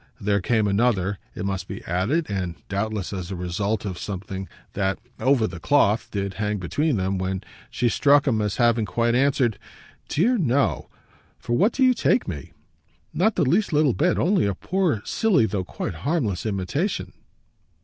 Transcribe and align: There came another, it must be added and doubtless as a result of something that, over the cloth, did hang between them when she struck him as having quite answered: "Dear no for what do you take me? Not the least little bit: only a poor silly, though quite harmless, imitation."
There 0.19 0.41
came 0.41 0.67
another, 0.67 1.19
it 1.35 1.45
must 1.45 1.67
be 1.67 1.83
added 1.83 2.25
and 2.27 2.55
doubtless 2.69 3.13
as 3.13 3.29
a 3.29 3.35
result 3.35 3.85
of 3.85 3.99
something 3.99 4.49
that, 4.73 4.97
over 5.19 5.45
the 5.45 5.59
cloth, 5.59 6.09
did 6.09 6.33
hang 6.41 6.57
between 6.57 6.97
them 6.97 7.19
when 7.19 7.43
she 7.69 7.87
struck 7.87 8.25
him 8.25 8.41
as 8.41 8.55
having 8.57 8.87
quite 8.87 9.13
answered: 9.13 9.59
"Dear 10.09 10.39
no 10.39 10.89
for 11.37 11.53
what 11.53 11.73
do 11.73 11.83
you 11.83 11.93
take 11.93 12.27
me? 12.27 12.51
Not 13.13 13.35
the 13.35 13.43
least 13.45 13.71
little 13.73 13.93
bit: 13.93 14.17
only 14.17 14.47
a 14.47 14.55
poor 14.55 15.03
silly, 15.05 15.45
though 15.45 15.63
quite 15.63 15.93
harmless, 16.01 16.47
imitation." 16.47 17.13